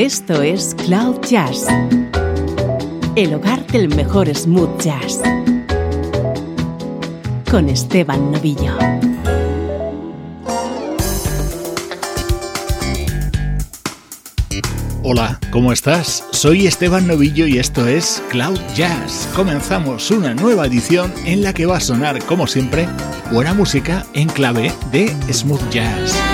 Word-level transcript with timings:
Esto 0.00 0.40
es 0.40 0.74
Cloud 0.86 1.20
Jazz, 1.28 1.66
el 3.16 3.34
hogar 3.34 3.66
del 3.66 3.94
mejor 3.94 4.34
smooth 4.34 4.80
jazz, 4.80 5.20
con 7.50 7.68
Esteban 7.68 8.32
Novillo. 8.32 8.78
Hola, 15.02 15.38
¿cómo 15.50 15.70
estás? 15.70 16.24
Soy 16.30 16.66
Esteban 16.66 17.06
Novillo 17.06 17.46
y 17.46 17.58
esto 17.58 17.86
es 17.86 18.22
Cloud 18.30 18.58
Jazz. 18.74 19.28
Comenzamos 19.36 20.10
una 20.10 20.32
nueva 20.32 20.64
edición 20.64 21.12
en 21.26 21.42
la 21.42 21.52
que 21.52 21.66
va 21.66 21.76
a 21.76 21.80
sonar, 21.80 22.24
como 22.24 22.46
siempre, 22.46 22.88
buena 23.30 23.52
música 23.52 24.06
en 24.14 24.28
clave 24.28 24.72
de 24.92 25.14
smooth 25.30 25.68
jazz. 25.68 26.29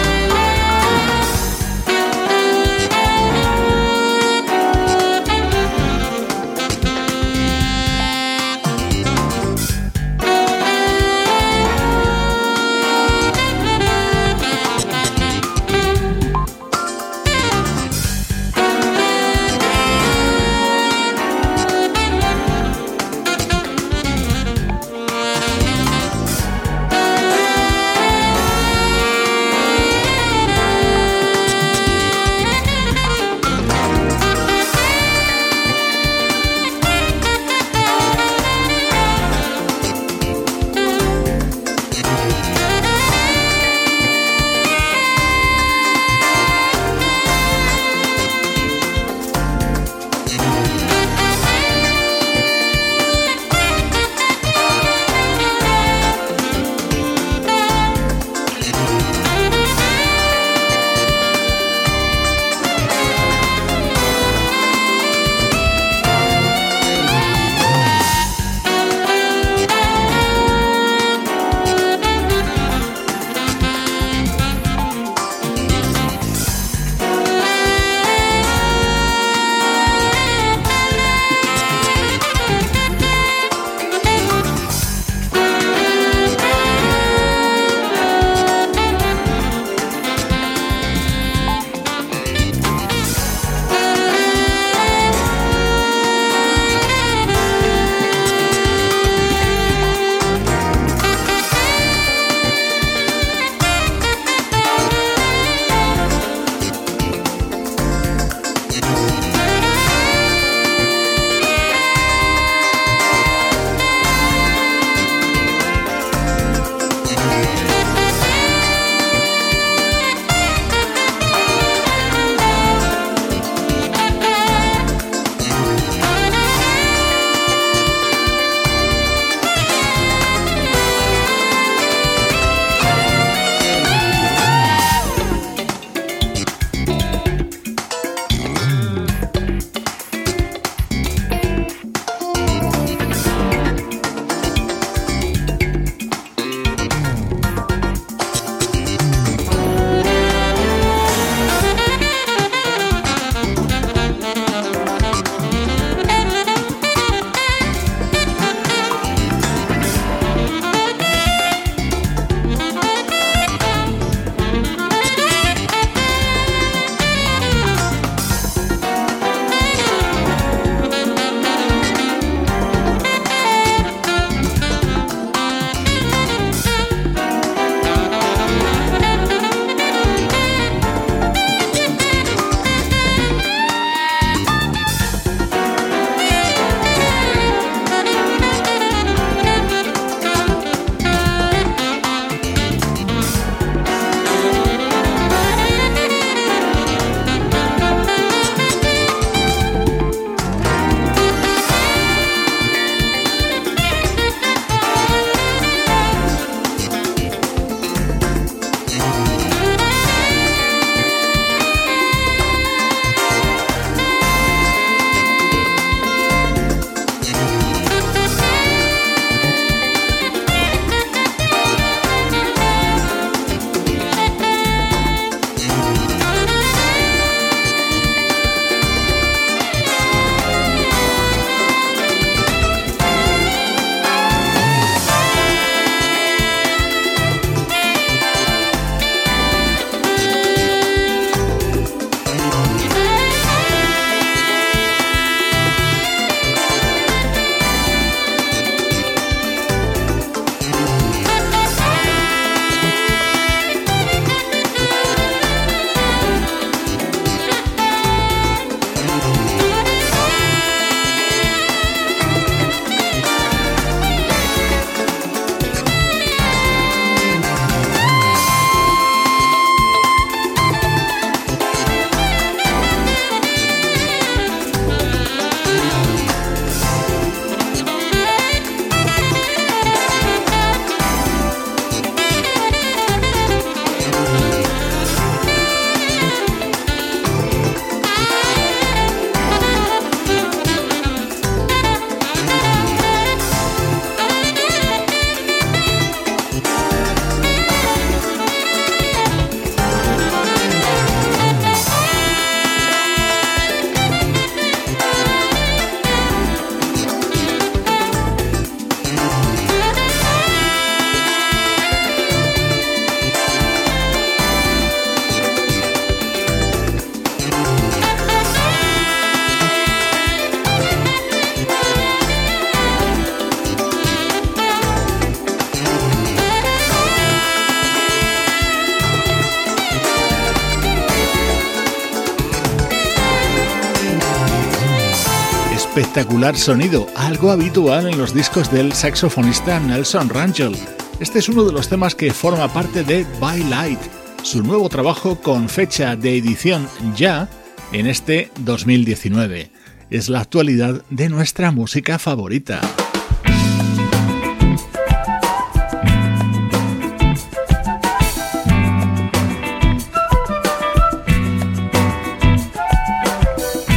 Espectacular 336.17 336.57
sonido, 336.57 337.07
algo 337.15 337.51
habitual 337.51 338.07
en 338.09 338.17
los 338.17 338.33
discos 338.33 338.73
del 338.73 338.95
saxofonista 338.95 339.79
Nelson 339.81 340.31
Rangel. 340.31 340.75
Este 341.21 341.41
es 341.41 341.49
uno 341.51 341.63
de 341.65 341.73
los 341.73 341.91
temas 341.91 342.15
que 342.15 342.33
forma 342.33 342.73
parte 342.73 343.05
de 343.05 343.27
By 343.39 343.63
Light, 343.65 343.99
su 344.43 344.63
nuevo 344.63 344.89
trabajo 344.89 345.39
con 345.43 345.69
fecha 345.69 346.17
de 346.17 346.39
edición 346.39 346.89
ya 347.15 347.51
en 347.93 348.07
este 348.07 348.51
2019. 348.61 349.71
Es 350.09 350.31
la 350.31 350.41
actualidad 350.41 351.03
de 351.11 351.29
nuestra 351.29 351.71
música 351.71 352.19
favorita. 352.19 352.81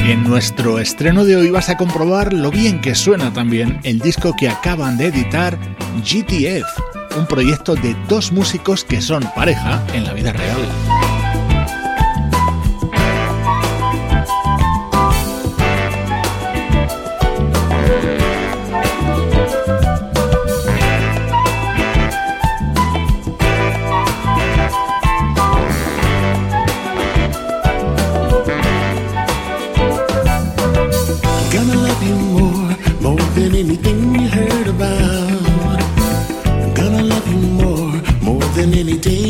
En 0.09 0.23
nuestro 0.23 0.79
estreno 0.79 1.23
de 1.23 1.35
hoy 1.35 1.51
vas 1.51 1.69
a 1.69 1.77
comprobar 1.77 2.33
lo 2.33 2.49
bien 2.49 2.81
que 2.81 2.95
suena 2.95 3.31
también 3.31 3.79
el 3.83 3.99
disco 3.99 4.35
que 4.35 4.49
acaban 4.49 4.97
de 4.97 5.05
editar 5.05 5.55
GTF, 6.03 7.15
un 7.15 7.27
proyecto 7.27 7.75
de 7.75 7.95
dos 8.07 8.31
músicos 8.31 8.83
que 8.83 9.01
son 9.01 9.21
pareja 9.35 9.85
en 9.93 10.05
la 10.05 10.13
vida 10.13 10.33
real. 10.33 10.88
any 38.73 38.97
day 38.97 39.28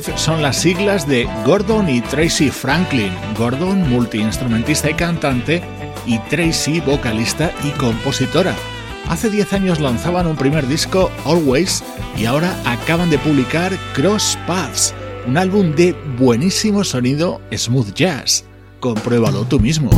son 0.00 0.42
las 0.42 0.56
siglas 0.56 1.06
de 1.06 1.28
Gordon 1.44 1.88
y 1.88 2.00
Tracy 2.00 2.50
Franklin. 2.50 3.12
Gordon, 3.36 3.88
multiinstrumentista 3.88 4.90
y 4.90 4.94
cantante, 4.94 5.62
y 6.06 6.18
Tracy, 6.30 6.80
vocalista 6.80 7.52
y 7.64 7.70
compositora. 7.70 8.54
Hace 9.08 9.30
10 9.30 9.52
años 9.52 9.80
lanzaban 9.80 10.26
un 10.26 10.36
primer 10.36 10.66
disco, 10.66 11.10
Always, 11.24 11.84
y 12.16 12.24
ahora 12.24 12.54
acaban 12.64 13.10
de 13.10 13.18
publicar 13.18 13.72
Cross 13.94 14.38
Paths, 14.46 14.94
un 15.26 15.36
álbum 15.36 15.74
de 15.74 15.92
buenísimo 16.18 16.82
sonido 16.84 17.40
smooth 17.52 17.92
jazz. 17.94 18.44
Compruébalo 18.80 19.44
tú 19.44 19.60
mismo. 19.60 19.90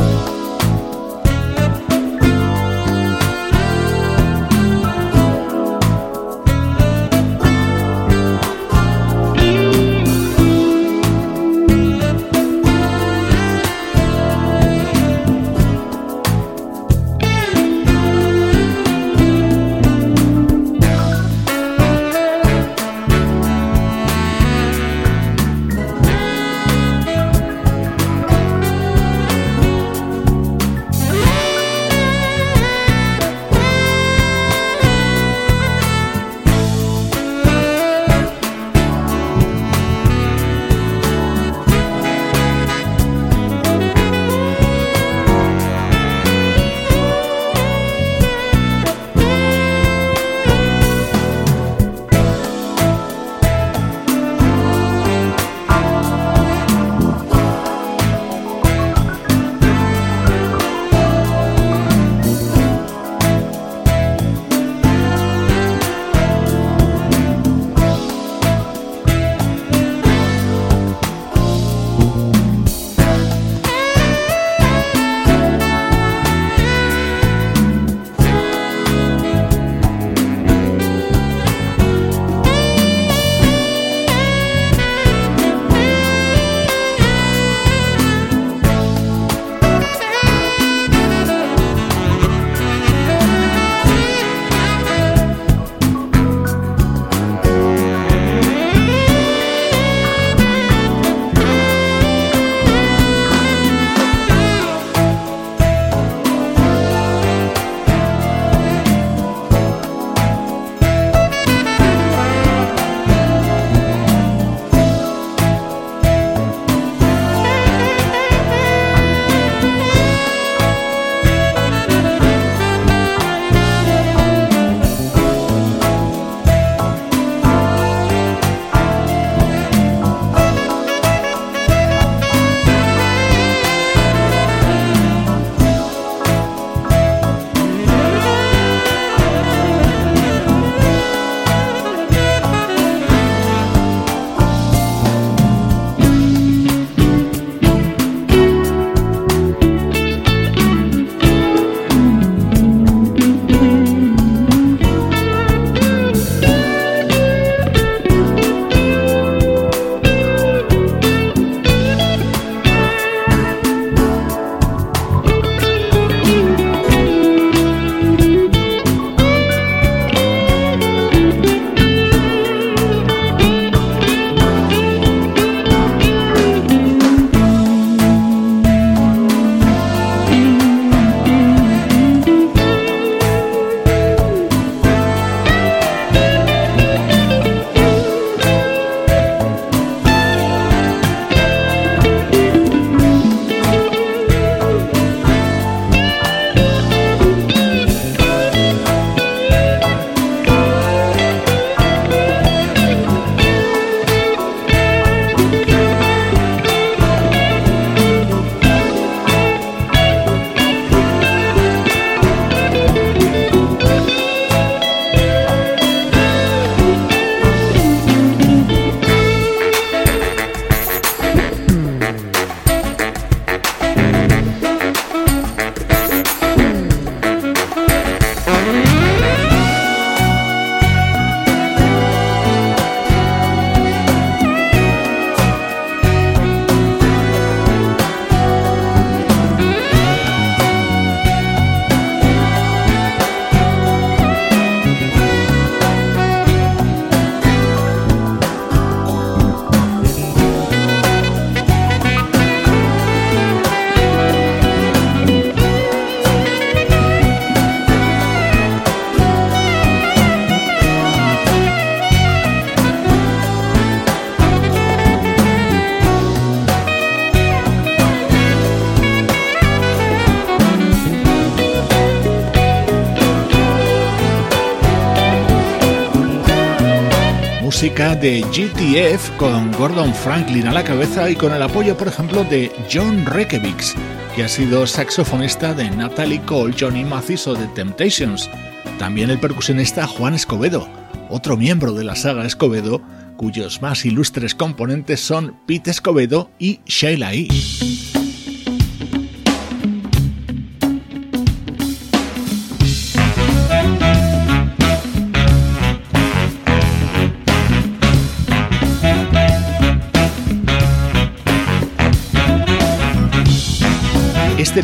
De 277.97 278.41
GTF 278.41 279.37
con 279.37 279.71
Gordon 279.71 280.13
Franklin 280.13 280.67
a 280.67 280.71
la 280.71 280.83
cabeza 280.83 281.31
y 281.31 281.35
con 281.35 281.51
el 281.51 281.63
apoyo, 281.63 281.97
por 281.97 282.07
ejemplo, 282.07 282.43
de 282.43 282.71
John 282.93 283.25
Rekevics, 283.25 283.95
que 284.35 284.43
ha 284.43 284.47
sido 284.47 284.85
saxofonista 284.85 285.73
de 285.73 285.89
Natalie 285.89 286.39
Cole, 286.43 286.75
Johnny 286.79 287.03
Mathis 287.03 287.47
o 287.47 287.55
The 287.55 287.65
Temptations. 287.73 288.51
También 288.99 289.31
el 289.31 289.39
percusionista 289.39 290.05
Juan 290.05 290.35
Escobedo, 290.35 290.87
otro 291.31 291.57
miembro 291.57 291.91
de 291.93 292.03
la 292.03 292.15
saga 292.15 292.45
Escobedo, 292.45 293.01
cuyos 293.35 293.81
más 293.81 294.05
ilustres 294.05 294.53
componentes 294.53 295.19
son 295.19 295.55
Pete 295.65 295.89
Escobedo 295.89 296.51
y 296.59 296.81
Sheila 296.85 297.33
E. 297.33 297.47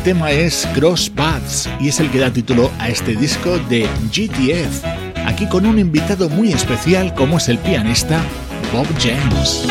tema 0.04 0.32
es 0.32 0.68
Cross 0.74 1.10
Paths 1.10 1.70
y 1.80 1.88
es 1.88 2.00
el 2.02 2.12
que 2.12 2.20
da 2.20 2.30
título 2.30 2.70
a 2.78 2.90
este 2.90 3.16
disco 3.16 3.58
de 3.70 3.88
GTF, 4.12 4.84
aquí 5.26 5.48
con 5.48 5.66
un 5.66 5.80
invitado 5.80 6.30
muy 6.30 6.52
especial 6.52 7.14
como 7.14 7.38
es 7.38 7.48
el 7.48 7.58
pianista 7.58 8.22
Bob 8.74 8.88
James. 9.00 9.66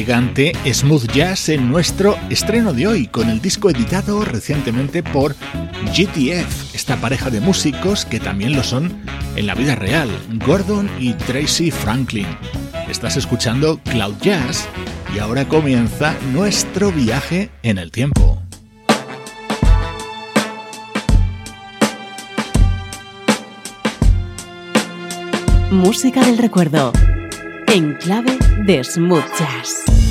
Elegante 0.00 0.52
smooth 0.72 1.12
jazz 1.12 1.50
en 1.50 1.68
nuestro 1.68 2.16
estreno 2.30 2.72
de 2.72 2.86
hoy, 2.86 3.06
con 3.06 3.28
el 3.28 3.42
disco 3.42 3.68
editado 3.68 4.24
recientemente 4.24 5.02
por 5.02 5.34
GTF, 5.94 6.74
esta 6.74 6.96
pareja 6.96 7.28
de 7.28 7.40
músicos 7.40 8.06
que 8.06 8.18
también 8.18 8.56
lo 8.56 8.62
son 8.62 9.02
en 9.36 9.46
la 9.46 9.54
vida 9.54 9.74
real, 9.74 10.08
Gordon 10.46 10.88
y 10.98 11.12
Tracy 11.12 11.70
Franklin. 11.70 12.26
Estás 12.88 13.18
escuchando 13.18 13.78
Cloud 13.90 14.14
Jazz 14.22 14.66
y 15.14 15.18
ahora 15.18 15.46
comienza 15.46 16.16
nuestro 16.32 16.90
viaje 16.92 17.50
en 17.62 17.76
el 17.76 17.90
tiempo. 17.90 18.42
Música 25.70 26.24
del 26.24 26.38
recuerdo. 26.38 26.90
En 27.72 27.96
clave 27.98 28.36
de 28.66 28.82
smooth. 28.82 30.09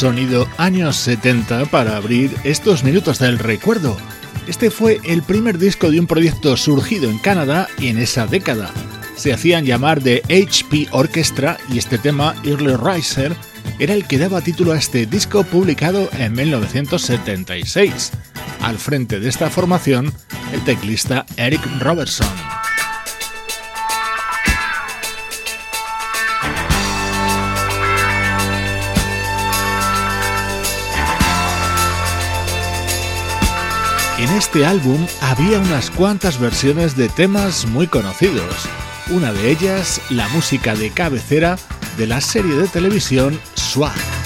Sonido 0.00 0.48
años 0.56 0.96
70 0.96 1.66
para 1.66 1.98
abrir 1.98 2.34
estos 2.42 2.84
minutos 2.84 3.18
del 3.18 3.38
recuerdo. 3.38 3.98
Este 4.48 4.70
fue 4.70 4.98
el 5.04 5.22
primer 5.22 5.58
disco 5.58 5.90
de 5.90 6.00
un 6.00 6.06
proyecto 6.06 6.56
surgido 6.56 7.10
en 7.10 7.18
Canadá 7.18 7.68
en 7.80 7.98
esa 7.98 8.26
década. 8.26 8.70
Se 9.14 9.34
hacían 9.34 9.66
llamar 9.66 10.02
de 10.02 10.22
HP 10.24 10.88
Orchestra 10.92 11.58
y 11.70 11.76
este 11.76 11.98
tema, 11.98 12.34
Early 12.44 12.76
Riser, 12.76 13.36
era 13.78 13.92
el 13.92 14.06
que 14.06 14.16
daba 14.16 14.40
título 14.40 14.72
a 14.72 14.78
este 14.78 15.04
disco 15.04 15.44
publicado 15.44 16.08
en 16.14 16.32
1976. 16.32 18.12
Al 18.62 18.78
frente 18.78 19.20
de 19.20 19.28
esta 19.28 19.50
formación, 19.50 20.14
el 20.54 20.64
teclista 20.64 21.26
Eric 21.36 21.60
Robertson. 21.78 22.59
En 34.20 34.28
este 34.32 34.66
álbum 34.66 35.06
había 35.22 35.58
unas 35.58 35.90
cuantas 35.90 36.38
versiones 36.38 36.94
de 36.94 37.08
temas 37.08 37.64
muy 37.64 37.86
conocidos. 37.86 38.68
Una 39.08 39.32
de 39.32 39.50
ellas, 39.50 39.98
la 40.10 40.28
música 40.28 40.74
de 40.74 40.90
cabecera 40.90 41.56
de 41.96 42.06
la 42.06 42.20
serie 42.20 42.54
de 42.54 42.68
televisión 42.68 43.40
SWAT. 43.54 44.19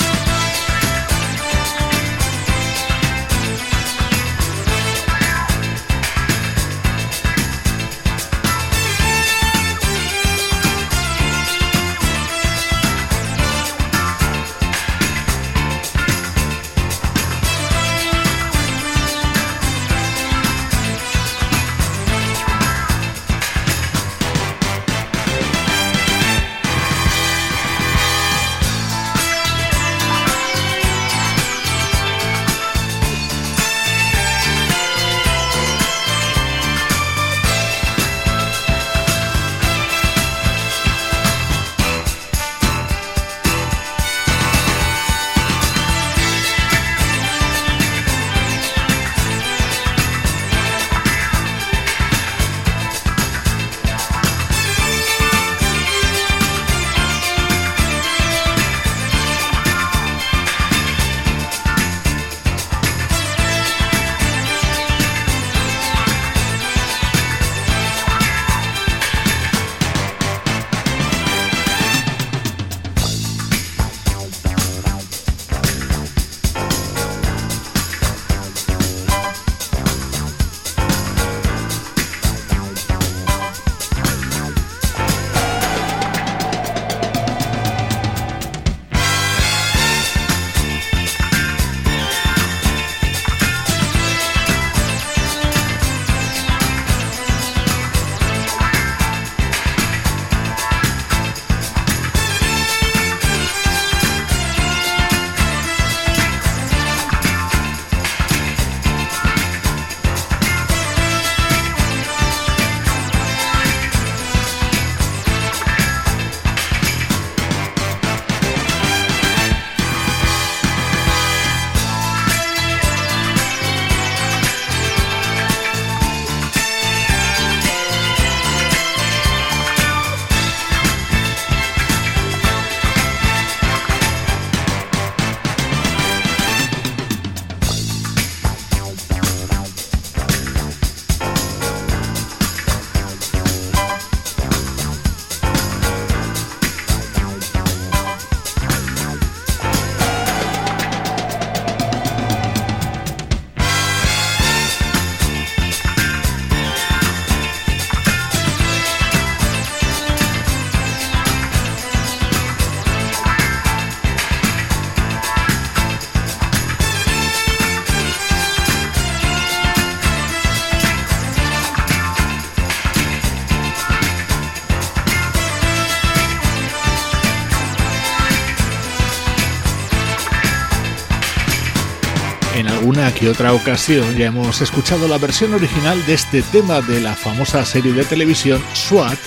Que 183.15 183.29
otra 183.29 183.53
ocasión 183.53 184.17
ya 184.17 184.27
hemos 184.27 184.61
escuchado 184.61 185.09
la 185.09 185.19
versión 185.19 185.55
original 185.55 186.05
de 186.07 186.15
este 186.15 186.41
tema 186.43 186.81
de 186.81 187.01
la 187.01 187.15
famosa 187.15 187.65
serie 187.65 187.93
de 187.93 188.05
televisión 188.05 188.63
SWAT, 188.75 189.19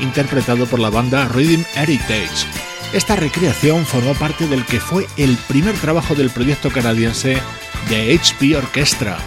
interpretado 0.00 0.66
por 0.66 0.80
la 0.80 0.88
banda 0.88 1.28
Rhythm 1.28 1.64
Heritage. 1.74 2.46
Esta 2.94 3.16
recreación 3.16 3.84
formó 3.84 4.14
parte 4.14 4.46
del 4.46 4.64
que 4.64 4.80
fue 4.80 5.06
el 5.18 5.36
primer 5.48 5.74
trabajo 5.76 6.14
del 6.14 6.30
proyecto 6.30 6.70
canadiense 6.70 7.38
de 7.90 8.18
HP 8.18 8.56
Orchestra. 8.56 9.18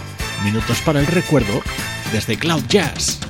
Minutos 0.44 0.80
para 0.80 0.98
el 0.98 1.06
recuerdo 1.06 1.62
desde 2.12 2.36
Cloud 2.36 2.64
Jazz. 2.68 3.20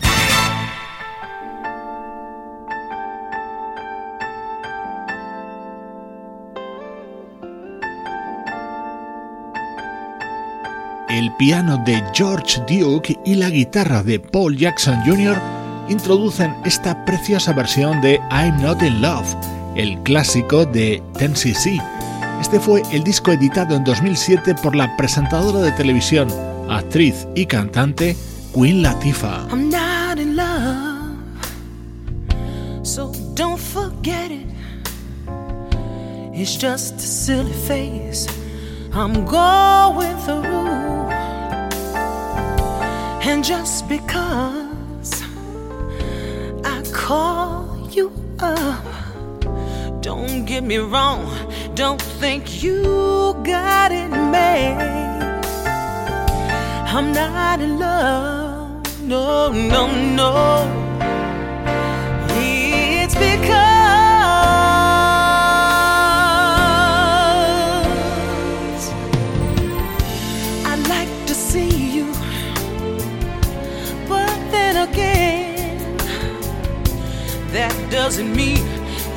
El 11.19 11.33
piano 11.37 11.81
de 11.85 12.03
George 12.13 12.61
Duke 12.69 13.17
y 13.25 13.37
la 13.37 13.49
guitarra 13.49 14.03
de 14.03 14.19
Paul 14.19 14.57
Jackson 14.57 15.01
Jr. 15.07 15.41
introducen 15.89 16.57
esta 16.65 17.05
preciosa 17.05 17.53
versión 17.53 18.01
de 18.01 18.21
I'm 18.33 18.61
Not 18.61 18.83
in 18.83 19.01
Love, 19.01 19.37
el 19.77 19.97
clásico 20.03 20.67
de 20.67 21.01
Tennessee. 21.17 21.81
Este 22.41 22.59
fue 22.59 22.83
el 22.91 23.05
disco 23.05 23.31
editado 23.31 23.77
en 23.77 23.85
2007 23.85 24.57
por 24.57 24.75
la 24.75 24.97
presentadora 24.97 25.61
de 25.61 25.71
televisión, 25.73 26.29
actriz 26.69 27.29
y 27.37 27.47
cantante 27.47 28.17
Queen 28.53 28.83
Latifah. 28.83 29.47
I'm 29.53 29.71
not 29.71 30.19
in 30.19 30.35
love, 30.35 31.17
so 32.83 33.13
don't 33.35 33.61
forget 33.61 34.33
it. 34.33 34.49
It's 36.35 36.59
just 36.59 36.97
a 36.97 37.07
silly 37.07 37.53
face 37.69 38.27
I'm 38.93 39.25
going 39.25 40.17
through. 40.19 41.04
And 43.27 43.43
just 43.43 43.89
because 43.89 45.23
I 46.63 46.83
call 46.93 47.89
you 47.91 48.13
up, 48.39 48.85
don't 50.03 50.45
get 50.45 50.63
me 50.63 50.77
wrong, 50.77 51.25
don't 51.75 52.03
think 52.21 52.63
you 52.63 52.83
got 53.43 53.93
it 53.93 54.11
made. 54.11 54.77
I'm 56.95 57.13
not 57.13 57.61
in 57.61 57.79
love, 57.79 59.03
no, 59.03 59.51
no, 59.51 59.87
no. 60.21 60.37
It's 62.37 63.15
because. 63.15 63.74
Doesn't 78.09 78.37
mean 78.37 78.63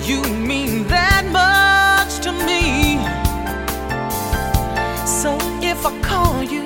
you 0.04 0.22
mean 0.24 0.88
that 0.88 1.26
much 1.42 2.24
to 2.24 2.32
me. 2.48 2.96
So 5.06 5.38
if 5.62 5.86
I 5.86 5.92
call 6.02 6.42
you, 6.42 6.66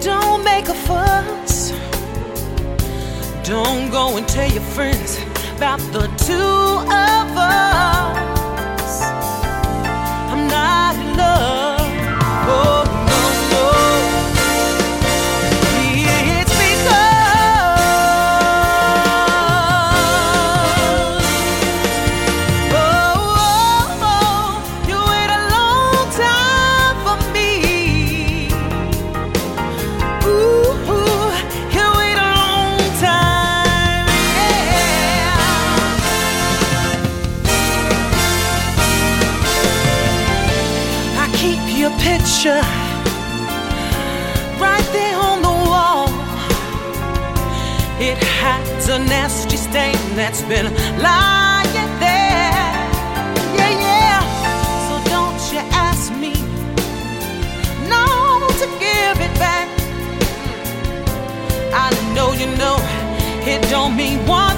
Don't 0.00 0.42
make 0.42 0.68
a 0.68 0.74
fuss. 0.74 1.70
Don't 3.44 3.88
go 3.90 4.16
and 4.16 4.26
tell 4.26 4.50
your 4.50 4.68
friends 4.74 5.18
about 5.56 5.80
the 5.92 6.06
two 6.28 6.56
of 7.08 7.28
us. 7.36 9.02
I'm 10.32 10.48
not 10.48 10.94
in 10.96 11.16
love. 11.16 11.65
A 48.96 48.98
nasty 48.98 49.58
stain 49.58 49.94
that's 50.14 50.40
been 50.42 50.66
lying 51.02 51.90
there. 52.00 52.72
Yeah, 53.58 53.72
yeah. 53.86 54.20
So 54.86 54.94
don't 55.12 55.40
you 55.52 55.60
ask 55.86 56.10
me, 56.14 56.32
no, 57.92 58.04
to 58.60 58.66
give 58.84 59.16
it 59.26 59.34
back. 59.38 59.68
I 61.84 61.90
know 62.14 62.32
you 62.32 62.48
know 62.56 62.76
it 63.52 63.60
don't 63.70 63.94
mean 63.96 64.26
one 64.26 64.56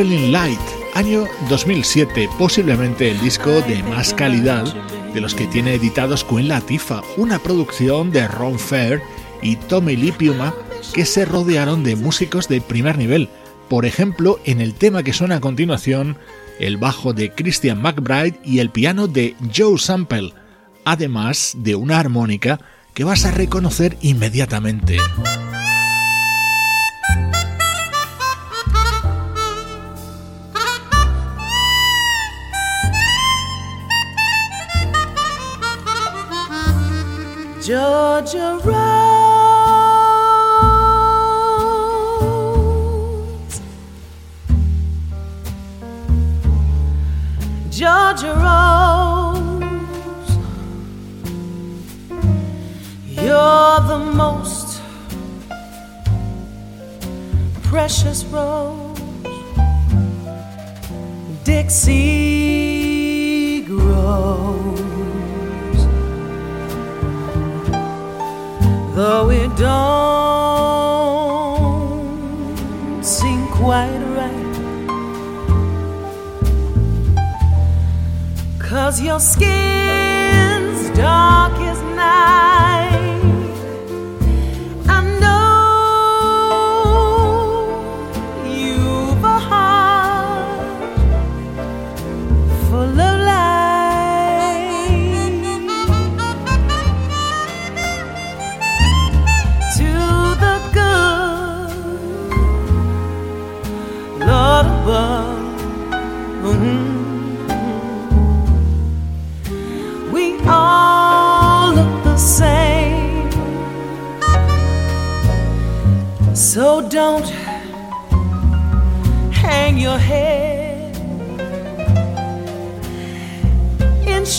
Traveling 0.00 0.32
Light, 0.32 0.58
año 0.94 1.26
2007, 1.50 2.30
posiblemente 2.38 3.10
el 3.10 3.20
disco 3.20 3.60
de 3.60 3.82
más 3.82 4.14
calidad 4.14 4.64
de 5.12 5.20
los 5.20 5.34
que 5.34 5.46
tiene 5.46 5.74
editados 5.74 6.24
Queen 6.24 6.48
Latifah, 6.48 7.02
una 7.18 7.38
producción 7.38 8.10
de 8.10 8.26
Ron 8.26 8.58
Fair 8.58 9.02
y 9.42 9.56
Tommy 9.56 9.96
Lee 9.96 10.12
Piuma 10.12 10.54
que 10.94 11.04
se 11.04 11.26
rodearon 11.26 11.84
de 11.84 11.96
músicos 11.96 12.48
de 12.48 12.62
primer 12.62 12.96
nivel. 12.96 13.28
Por 13.68 13.84
ejemplo, 13.84 14.40
en 14.46 14.62
el 14.62 14.72
tema 14.72 15.02
que 15.02 15.12
suena 15.12 15.36
a 15.36 15.40
continuación, 15.40 16.16
el 16.58 16.78
bajo 16.78 17.12
de 17.12 17.34
Christian 17.34 17.82
McBride 17.82 18.40
y 18.42 18.60
el 18.60 18.70
piano 18.70 19.06
de 19.06 19.36
Joe 19.54 19.78
Sample, 19.78 20.32
además 20.86 21.56
de 21.58 21.74
una 21.74 21.98
armónica 21.98 22.58
que 22.94 23.04
vas 23.04 23.26
a 23.26 23.32
reconocer 23.32 23.98
inmediatamente. 24.00 24.96
Georgia 37.70 38.58
Rose. 38.64 38.80
Georgia 47.70 48.32
Rose. 48.44 49.62
You're 53.06 53.80
the 53.86 53.98
most 54.16 54.82
precious 57.62 58.24
rose. 58.24 58.98
Dixie 61.44 62.00
grows. 63.62 64.49
Though 68.94 69.30
it 69.30 69.56
don't 69.56 69.70
seem 73.04 73.46
quite 73.48 73.98
right. 74.16 74.46
Cause 78.58 79.00
your 79.00 79.20
skin's 79.20 80.90
dark 80.96 81.39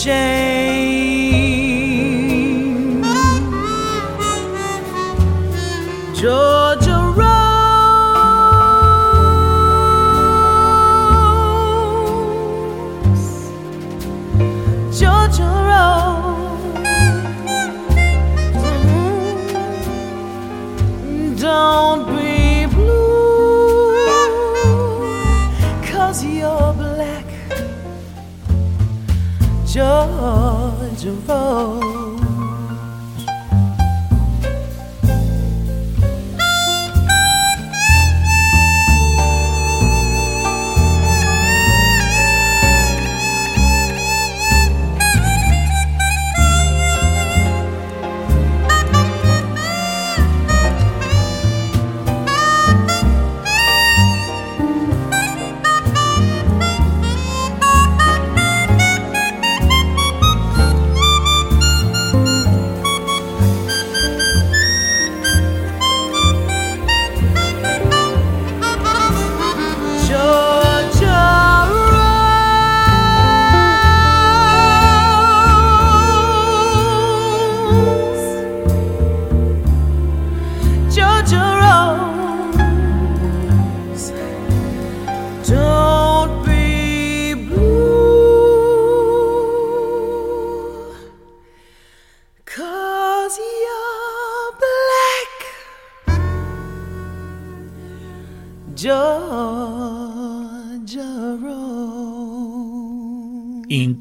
shame. 0.02 0.51
amor. 31.62 32.01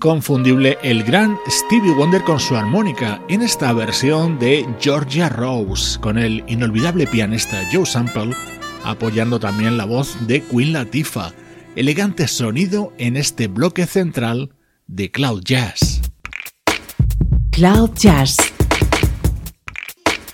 Inconfundible 0.03 0.79
el 0.81 1.03
gran 1.03 1.37
Stevie 1.47 1.93
Wonder 1.93 2.23
con 2.23 2.39
su 2.39 2.55
armónica 2.55 3.21
en 3.29 3.43
esta 3.43 3.71
versión 3.71 4.39
de 4.39 4.67
Georgia 4.79 5.29
Rose, 5.29 5.99
con 5.99 6.17
el 6.17 6.43
inolvidable 6.47 7.05
pianista 7.05 7.61
Joe 7.71 7.85
Sample 7.85 8.35
apoyando 8.83 9.39
también 9.39 9.77
la 9.77 9.85
voz 9.85 10.17
de 10.25 10.41
Queen 10.41 10.73
Latifah. 10.73 11.33
Elegante 11.75 12.27
sonido 12.27 12.93
en 12.97 13.15
este 13.15 13.47
bloque 13.47 13.85
central 13.85 14.55
de 14.87 15.11
Cloud 15.11 15.43
Jazz. 15.43 16.01
Cloud 17.51 17.91
Jazz. 17.93 18.37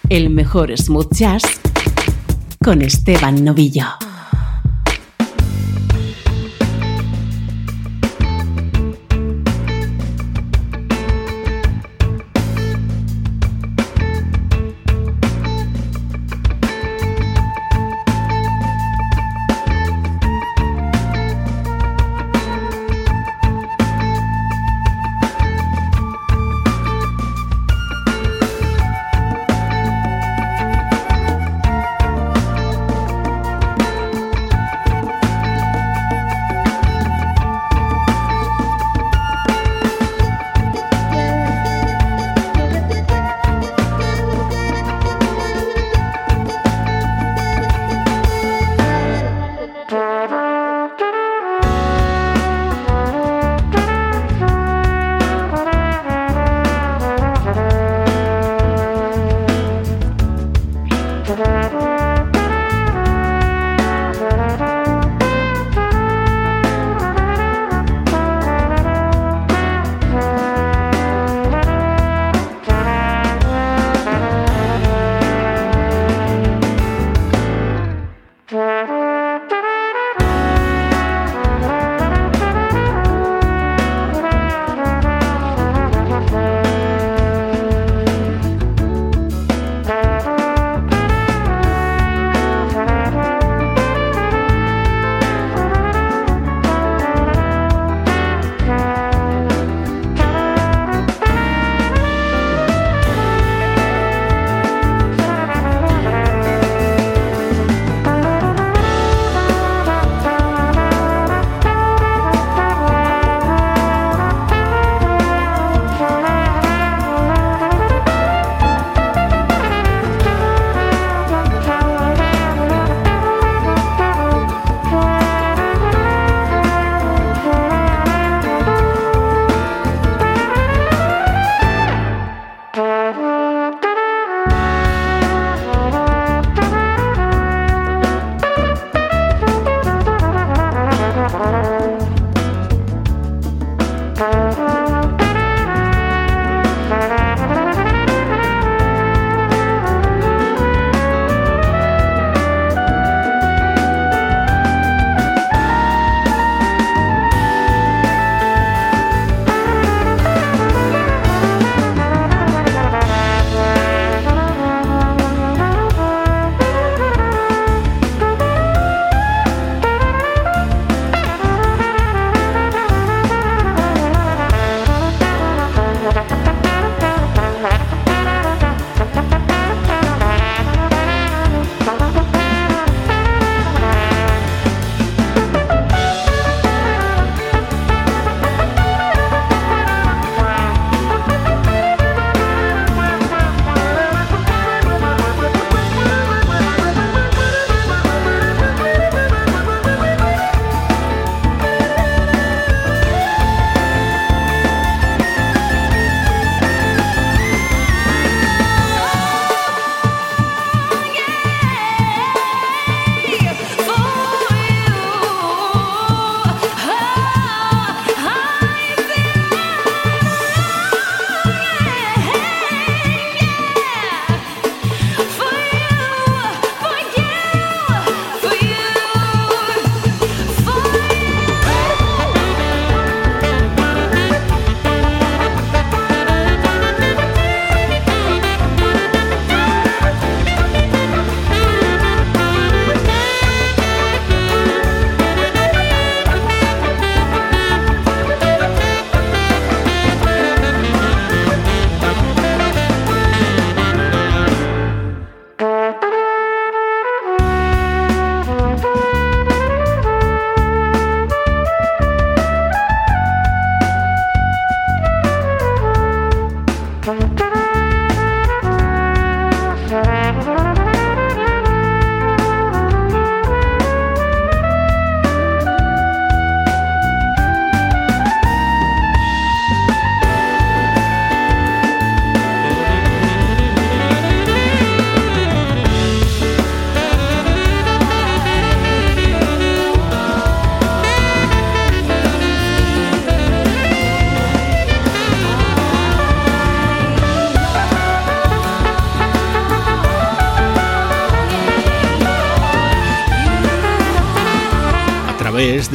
El 0.08 0.30
mejor 0.30 0.72
smooth 0.78 1.12
jazz 1.12 1.44
con 2.64 2.82
Esteban 2.82 3.44
Novillo. 3.44 4.07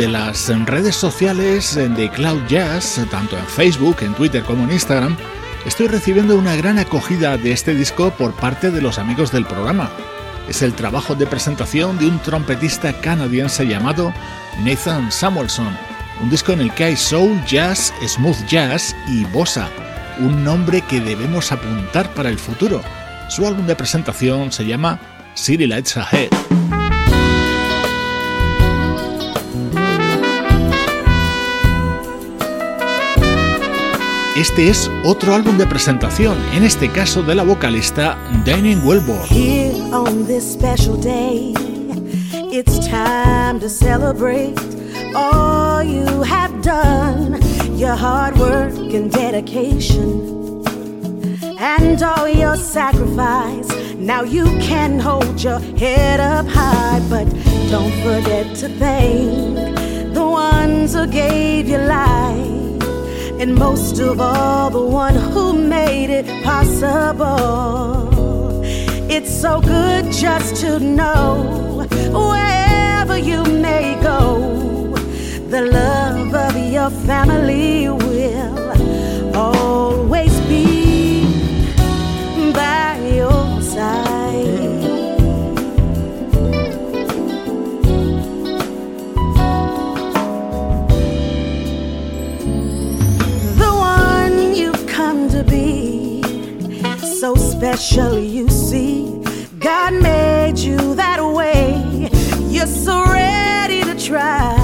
De 0.03 0.09
las 0.09 0.49
redes 0.67 0.97
sociales 0.97 1.77
de 1.77 2.11
Cloud 2.11 2.43
Jazz, 2.49 3.01
tanto 3.09 3.39
en 3.39 3.47
Facebook, 3.47 3.99
en 4.01 4.15
Twitter 4.15 4.43
como 4.43 4.65
en 4.65 4.73
Instagram, 4.73 5.17
estoy 5.65 5.87
recibiendo 5.87 6.37
una 6.37 6.57
gran 6.57 6.81
acogida 6.81 7.37
de 7.37 7.53
este 7.53 7.73
disco 7.73 8.11
por 8.11 8.33
parte 8.35 8.73
de 8.73 8.83
los 8.83 8.99
amigos 8.99 9.31
del 9.31 9.47
programa. 9.47 9.93
Es 10.49 10.63
el 10.63 10.73
trabajo 10.75 11.15
de 11.15 11.29
presentación 11.29 11.99
de 11.99 12.07
un 12.07 12.19
trompetista 12.19 12.93
canadiense 13.01 13.65
llamado 13.65 14.13
Nathan 14.65 15.13
Samuelson, 15.13 15.79
un 16.21 16.31
disco 16.31 16.51
en 16.51 16.63
el 16.63 16.75
que 16.75 16.83
hay 16.83 16.97
soul, 16.97 17.41
jazz, 17.47 17.95
smooth 18.05 18.45
jazz 18.49 18.97
y 19.07 19.25
bossa, 19.27 19.69
un 20.19 20.43
nombre 20.43 20.81
que 20.81 21.01
debemos 21.01 21.53
apuntar 21.53 22.13
para 22.13 22.29
el 22.29 22.41
futuro. 22.41 22.83
Su 23.29 23.47
álbum 23.47 23.69
de 23.69 23.77
presentación 23.77 24.51
se 24.51 24.67
llama 24.67 24.99
City 25.37 25.69
Lights 25.69 25.97
Ahead. 25.97 26.72
Este 34.43 34.69
es 34.69 34.91
otro 35.05 35.37
álbum 35.37 35.57
de 35.57 35.69
presentación, 35.69 36.37
en 36.53 36.65
este 36.65 36.91
caso 36.91 37.23
de 37.23 37.37
la 37.37 37.45
vocalista 37.45 38.19
Wellborn. 38.45 39.25
Here 39.31 39.73
on 39.93 40.27
this 40.27 40.43
special 40.43 40.97
day, 40.97 41.55
it's 42.51 42.81
time 42.89 43.61
to 43.61 43.69
celebrate 43.69 44.59
all 45.15 45.85
you 45.85 46.25
have 46.25 46.51
done, 46.61 47.39
your 47.79 47.95
hard 47.95 48.37
work 48.37 48.75
and 48.93 49.13
dedication, 49.13 50.65
and 51.61 52.03
all 52.03 52.29
your 52.29 52.57
sacrifice. 52.57 53.69
Now 53.97 54.25
you 54.25 54.47
can 54.59 54.99
hold 54.99 55.41
your 55.41 55.61
head 55.79 56.19
up 56.19 56.49
high, 56.49 57.01
but 57.09 57.29
don't 57.71 57.95
forget 58.03 58.57
to 58.57 58.69
thank 58.81 60.13
the 60.13 60.27
ones 60.27 60.95
who 60.95 61.07
gave 61.07 61.69
you 61.69 61.79
life 61.79 62.62
and 63.43 63.57
most 63.57 63.99
of 63.99 64.21
all, 64.21 64.71
the 64.71 64.81
one 64.81 65.17
who 65.17 65.53
made 65.53 66.11
it 66.11 66.27
possible. 66.45 68.09
It's 69.11 69.33
so 69.33 69.61
good 69.61 70.13
just 70.13 70.61
to 70.61 70.79
know 70.79 71.85
wherever 72.13 73.19
you 73.19 73.43
may 73.43 74.01
go, 74.01 74.95
the 75.49 75.63
love 75.63 76.33
of 76.33 76.57
your 76.73 76.91
family 77.05 77.89
will 77.89 79.37
always 79.37 80.39
be 80.43 81.25
by 82.53 82.97
your 83.17 83.61
side. 83.61 84.22
Special, 97.63 98.19
you 98.19 98.49
see. 98.49 99.23
God 99.61 99.95
made 99.95 100.59
you 100.59 100.97
that 100.97 101.21
way. 101.23 102.09
You're 102.49 102.67
so 102.67 103.05
ready 103.05 103.85
to 103.85 103.95
try. 103.95 104.57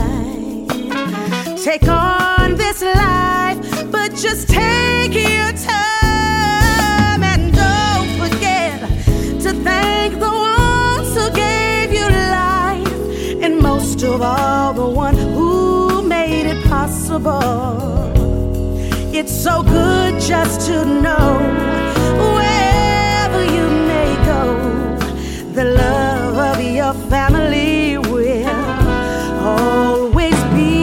Take 1.63 1.87
on 1.87 2.57
this 2.57 2.83
life, 2.83 3.59
but 3.93 4.17
just 4.17 4.49
take 4.49 5.15
your 5.15 5.53
time 5.53 7.23
and 7.23 7.55
don't 7.55 8.11
forget 8.19 8.81
to 9.45 9.51
thank 9.63 10.15
the 10.19 10.35
ones 10.57 11.15
who 11.17 11.31
gave 11.31 11.93
you 11.93 12.09
life, 12.43 13.43
and 13.45 13.61
most 13.61 14.03
of 14.03 14.23
all, 14.23 14.73
the 14.73 14.89
one 14.89 15.15
who 15.15 16.03
made 16.03 16.47
it 16.47 16.61
possible. 16.65 18.11
It's 19.15 19.33
so 19.33 19.63
good 19.63 20.21
just 20.21 20.67
to 20.67 20.85
know 20.85 21.69
the 25.59 25.65
love 25.65 26.39
of 26.57 26.63
your 26.63 26.95
family 27.11 27.99
will 27.99 28.49
always 29.45 30.39
be 30.55 30.78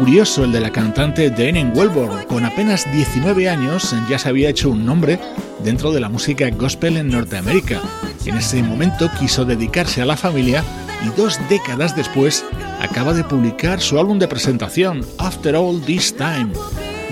curioso 0.00 0.44
el 0.44 0.52
de 0.52 0.60
la 0.60 0.72
cantante 0.72 1.28
Diane 1.28 1.72
Wellborn. 1.74 2.24
Con 2.24 2.46
apenas 2.46 2.90
19 2.90 3.50
años 3.50 3.94
ya 4.08 4.18
se 4.18 4.30
había 4.30 4.48
hecho 4.48 4.70
un 4.70 4.86
nombre 4.86 5.20
dentro 5.62 5.92
de 5.92 6.00
la 6.00 6.08
música 6.08 6.48
gospel 6.48 6.96
en 6.96 7.08
Norteamérica. 7.08 7.82
En 8.24 8.38
ese 8.38 8.62
momento 8.62 9.10
quiso 9.18 9.44
dedicarse 9.44 10.00
a 10.00 10.06
la 10.06 10.16
familia 10.16 10.64
y 11.04 11.14
dos 11.20 11.38
décadas 11.50 11.94
después 11.94 12.46
acaba 12.80 13.12
de 13.12 13.24
publicar 13.24 13.78
su 13.82 13.98
álbum 13.98 14.18
de 14.18 14.26
presentación, 14.26 15.04
After 15.18 15.54
All 15.54 15.82
This 15.82 16.16
Time. 16.16 16.50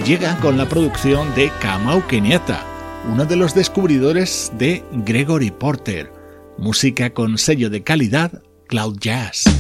Llega 0.06 0.38
con 0.40 0.56
la 0.56 0.66
producción 0.66 1.34
de 1.34 1.52
Kamau 1.60 2.06
Kenyatta, 2.06 2.64
uno 3.12 3.26
de 3.26 3.36
los 3.36 3.54
descubridores 3.54 4.50
de 4.56 4.82
Gregory 5.04 5.50
Porter. 5.50 6.10
Música 6.56 7.10
con 7.10 7.36
sello 7.36 7.68
de 7.68 7.82
calidad 7.82 8.42
Cloud 8.66 8.96
Jazz. 8.98 9.57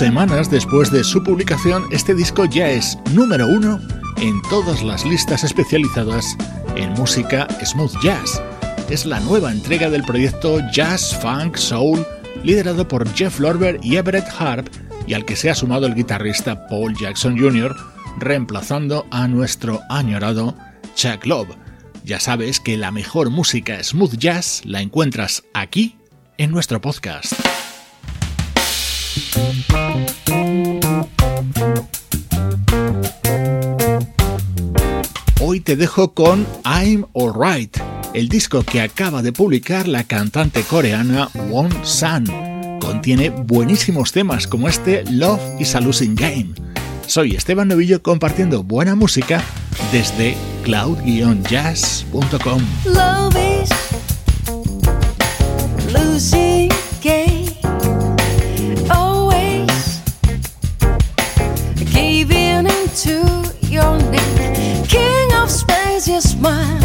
Semanas 0.00 0.50
después 0.50 0.90
de 0.90 1.04
su 1.04 1.22
publicación, 1.22 1.84
este 1.90 2.14
disco 2.14 2.46
ya 2.46 2.70
es 2.70 2.96
número 3.12 3.46
uno 3.46 3.78
en 4.16 4.40
todas 4.48 4.82
las 4.82 5.04
listas 5.04 5.44
especializadas 5.44 6.38
en 6.74 6.90
música 6.94 7.46
smooth 7.62 7.92
jazz. 8.02 8.40
Es 8.88 9.04
la 9.04 9.20
nueva 9.20 9.52
entrega 9.52 9.90
del 9.90 10.02
proyecto 10.02 10.58
Jazz 10.72 11.14
Funk 11.20 11.56
Soul, 11.56 12.06
liderado 12.42 12.88
por 12.88 13.06
Jeff 13.12 13.40
Lorber 13.40 13.78
y 13.82 13.96
Everett 13.96 14.26
Harp, 14.38 14.68
y 15.06 15.12
al 15.12 15.26
que 15.26 15.36
se 15.36 15.50
ha 15.50 15.54
sumado 15.54 15.84
el 15.84 15.94
guitarrista 15.94 16.66
Paul 16.66 16.96
Jackson 16.96 17.38
Jr., 17.38 17.76
reemplazando 18.18 19.06
a 19.10 19.28
nuestro 19.28 19.82
añorado 19.90 20.56
Chuck 20.94 21.26
Love. 21.26 21.58
Ya 22.04 22.20
sabes 22.20 22.58
que 22.58 22.78
la 22.78 22.90
mejor 22.90 23.28
música 23.28 23.84
smooth 23.84 24.16
jazz 24.16 24.62
la 24.64 24.80
encuentras 24.80 25.44
aquí 25.52 25.98
en 26.38 26.52
nuestro 26.52 26.80
podcast. 26.80 27.34
Hoy 35.40 35.60
te 35.60 35.74
dejo 35.74 36.14
con 36.14 36.46
I'm 36.64 37.06
Alright, 37.14 37.76
el 38.14 38.28
disco 38.28 38.62
que 38.62 38.80
acaba 38.80 39.22
de 39.22 39.32
publicar 39.32 39.88
la 39.88 40.04
cantante 40.04 40.62
coreana 40.62 41.28
Won 41.48 41.70
San. 41.82 42.26
Contiene 42.80 43.30
buenísimos 43.30 44.12
temas 44.12 44.46
como 44.46 44.68
este 44.68 45.04
Love 45.10 45.40
is 45.58 45.74
a 45.74 45.80
Losing 45.80 46.14
Game. 46.14 46.50
Soy 47.06 47.34
Esteban 47.34 47.68
Novillo 47.68 48.02
compartiendo 48.02 48.62
buena 48.62 48.94
música 48.94 49.42
desde 49.90 50.36
cloud-jazz.com. 50.62 52.62
smile. 66.40 66.79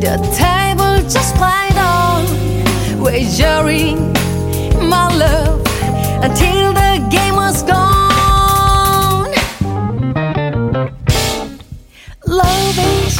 The 0.00 0.16
table 0.36 0.96
just 1.08 1.34
right 1.36 1.76
on. 1.76 2.24
Wagering 3.02 4.12
my 4.88 5.08
love 5.16 5.60
until 6.22 6.72
the 6.72 6.92
game 7.10 7.36
was 7.36 7.62
gone. 7.62 9.32
Love 12.26 12.78
is 12.78 13.16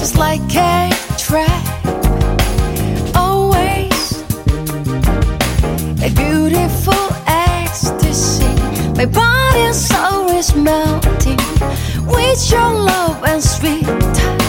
just 0.00 0.16
like 0.16 0.40
a 0.56 0.90
trap. 1.18 1.64
Always 3.14 4.22
a 6.06 6.10
beautiful 6.22 7.04
ecstasy. 7.26 8.54
My 8.96 9.06
body 9.06 9.60
and 9.60 9.74
soul 9.74 10.22
melting 10.56 11.21
it's 12.34 12.50
your 12.50 12.72
love 12.72 13.22
and 13.24 13.42
sweet 13.42 14.41